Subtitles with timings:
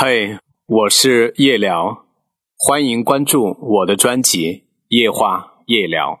[0.00, 2.04] 嘿，我是夜聊，
[2.56, 4.52] 欢迎关注我的专辑
[4.90, 6.12] 《夜话夜聊》。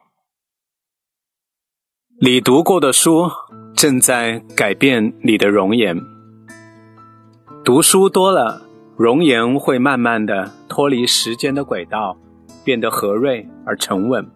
[2.20, 3.30] 你读过的书
[3.76, 5.96] 正在改变你的容颜。
[7.64, 12.18] 读书多了，容颜会慢慢的脱离时间的轨道，
[12.64, 14.28] 变得和瑞而沉稳。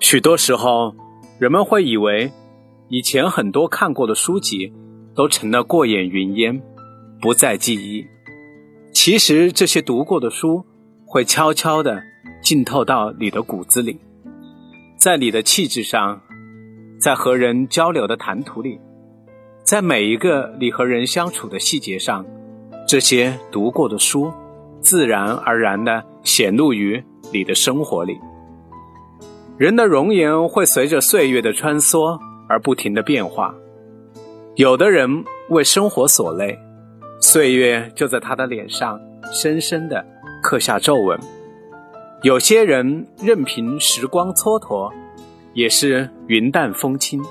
[0.00, 0.96] 许多时候，
[1.38, 2.32] 人们会以为
[2.88, 4.72] 以前很多看过的书籍
[5.14, 6.60] 都成了过眼云烟，
[7.20, 8.04] 不再记忆。
[9.00, 10.66] 其实这些读过的书，
[11.06, 12.02] 会悄悄地
[12.42, 13.96] 浸透到你的骨子里，
[14.96, 16.20] 在你的气质上，
[17.00, 18.80] 在和人交流的谈吐里，
[19.62, 22.26] 在每一个你和人相处的细节上，
[22.88, 24.32] 这些读过的书，
[24.80, 27.00] 自然而然地显露于
[27.32, 28.18] 你的生活里。
[29.56, 32.18] 人的容颜会随着岁月的穿梭
[32.48, 33.54] 而不停地变化，
[34.56, 36.58] 有的人为生活所累。
[37.20, 39.00] 岁月就在他的脸上
[39.32, 40.04] 深深的
[40.42, 41.18] 刻下皱纹。
[42.22, 44.92] 有些人任凭时光蹉跎，
[45.52, 47.22] 也是云淡风轻，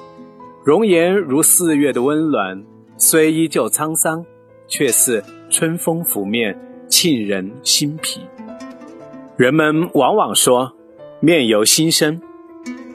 [0.64, 2.64] 容颜如四月的温暖，
[2.98, 4.26] 虽依旧沧桑，
[4.68, 6.58] 却似春风拂面，
[6.90, 8.22] 沁人心脾。
[9.36, 10.74] 人们往往说，
[11.20, 12.22] 面由心生，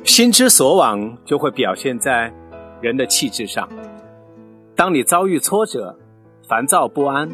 [0.05, 2.33] 心之所往就会表现在
[2.81, 3.69] 人的气质上。
[4.75, 5.99] 当你遭遇挫折，
[6.53, 7.31] 烦躁不安、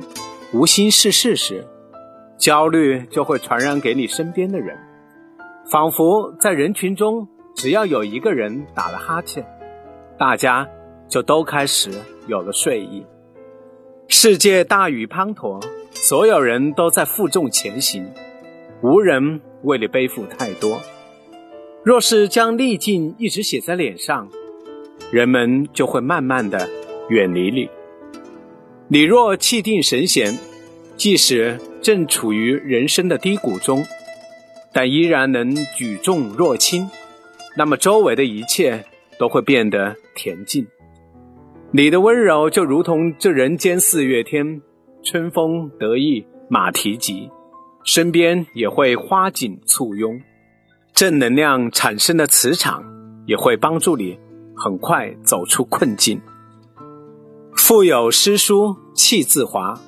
[0.52, 1.66] 无心事事时，
[2.36, 4.78] 焦虑就会传染给你身边的人，
[5.72, 9.44] 仿佛在人群中，只要有一个人打了哈欠，
[10.16, 10.69] 大家
[11.08, 11.91] 就都开始
[12.28, 13.05] 有了睡意。
[14.06, 15.60] 世界大雨滂沱，
[15.91, 18.08] 所有人都在负重前行，
[18.84, 20.80] 无人为你背负太多。
[21.82, 24.28] 若是将逆境一直写在脸上，
[25.10, 26.69] 人们就会慢慢的
[27.08, 27.69] 远离你。
[28.91, 30.39] 你若气定神闲，
[30.97, 33.84] 即使正处于人生的低谷中，
[34.72, 36.89] 但依然能举重若轻，
[37.55, 38.82] 那么周围的一切
[39.19, 40.66] 都会变得恬静。
[41.71, 44.62] 你的温柔就如同这人间四月天，
[45.03, 47.28] 春风得意马蹄疾，
[47.84, 50.19] 身边也会花锦簇拥，
[50.94, 52.82] 正能量产生的磁场
[53.26, 54.19] 也会帮助你
[54.56, 56.19] 很快走出困境。
[57.58, 59.78] 腹有诗书气自华，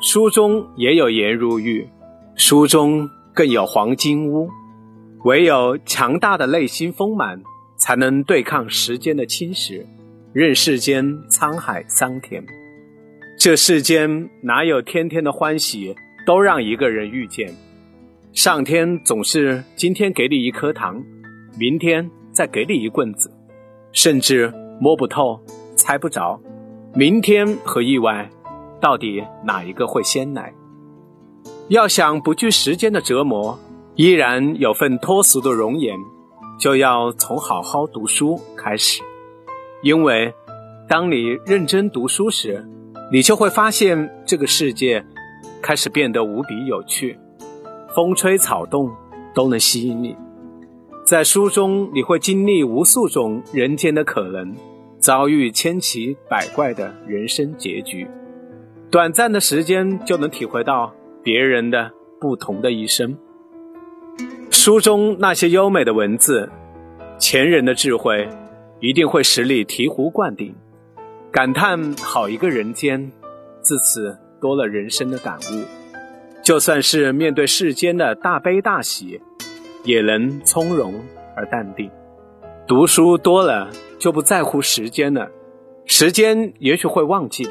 [0.00, 1.88] 书中也有颜如玉，
[2.34, 4.50] 书中更有黄金屋。
[5.24, 7.40] 唯有强大的内心丰满，
[7.78, 9.86] 才能对抗时间的侵蚀，
[10.34, 12.44] 任世间沧海桑田。
[13.38, 15.94] 这世间哪有天天的欢喜
[16.26, 17.54] 都让一个人遇见？
[18.34, 21.02] 上天总是今天给你一颗糖，
[21.58, 23.32] 明天再给你一棍子，
[23.92, 25.40] 甚至摸不透、
[25.74, 26.38] 猜不着。
[26.92, 28.28] 明天和意外，
[28.80, 30.52] 到底哪一个会先来？
[31.68, 33.56] 要想不惧时间的折磨，
[33.94, 35.96] 依然有份脱俗的容颜，
[36.58, 39.02] 就要从好好读书开始。
[39.84, 40.34] 因为，
[40.88, 42.68] 当你认真读书时，
[43.12, 45.04] 你就会发现这个世界
[45.62, 47.16] 开始变得无比有趣，
[47.94, 48.90] 风吹草动
[49.32, 50.16] 都能吸引你。
[51.06, 54.56] 在书中，你会经历无数种人间的可能。
[55.00, 58.06] 遭遇千奇百怪的人生结局，
[58.90, 61.90] 短暂的时间就能体会到别人的
[62.20, 63.16] 不同的一生。
[64.50, 66.50] 书中那些优美的文字，
[67.18, 68.28] 前人的智慧，
[68.78, 70.54] 一定会使你醍醐灌顶，
[71.32, 73.10] 感叹好一个人间，
[73.62, 75.64] 自此多了人生的感悟。
[76.42, 79.20] 就算是面对世间的大悲大喜，
[79.84, 80.94] 也能从容
[81.34, 81.90] 而淡定。
[82.70, 85.28] 读书多了就不在乎时间了，
[85.86, 87.50] 时间也许会忘记你。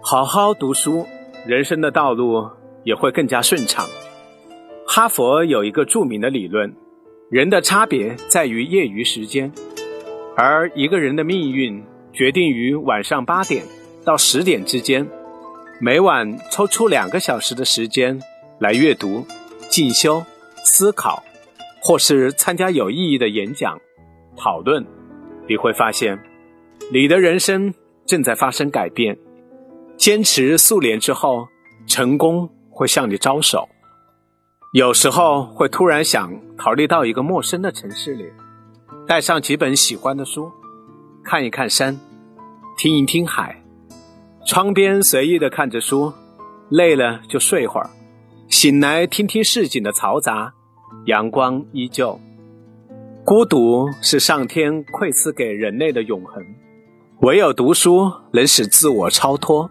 [0.00, 1.04] 好好读书，
[1.44, 2.48] 人生的道路
[2.84, 3.84] 也会更加顺畅。
[4.86, 6.72] 哈佛有一个著名的理论：
[7.32, 9.52] 人的差别在于业余时间，
[10.36, 13.64] 而一个人的命运决定于晚上八点
[14.04, 15.04] 到十点之间。
[15.80, 18.22] 每晚抽出两个小时的时间
[18.60, 19.26] 来阅读、
[19.68, 20.22] 进修、
[20.62, 21.24] 思考，
[21.82, 23.80] 或是参加有意义的演讲。
[24.36, 24.84] 讨论，
[25.48, 26.18] 你会发现，
[26.92, 27.72] 你的人生
[28.04, 29.16] 正在发生改变。
[29.96, 31.48] 坚持数年之后，
[31.86, 33.68] 成功会向你招手。
[34.72, 38.26] 有时候会突然想逃离到一个陌生的城市里，
[39.06, 40.50] 带上几本喜欢的书，
[41.24, 41.98] 看一看山，
[42.76, 43.64] 听一听海，
[44.44, 46.12] 窗边随意的看着书，
[46.68, 47.88] 累了就睡会儿，
[48.48, 50.52] 醒来听听市井的嘈杂，
[51.06, 52.20] 阳光依旧。
[53.26, 56.46] 孤独是上天馈赐给人类的永恒，
[57.22, 59.68] 唯有读书能使自我超脱。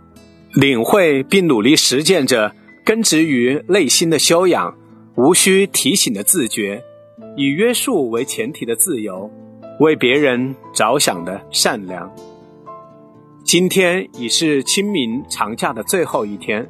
[0.51, 2.53] 领会并努力实践着
[2.83, 4.75] 根植于内心的修养、
[5.15, 6.83] 无需提醒的自觉，
[7.37, 9.31] 以约束为前提的自由，
[9.79, 12.13] 为别人着想的善良。
[13.45, 16.69] 今天已是清明长假的最后一天，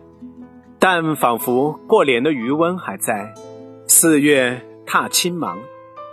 [0.77, 3.33] 但仿佛过年的余温还在。
[3.87, 5.57] 四月踏青忙，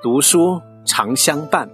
[0.02, 1.68] 读书常相伴。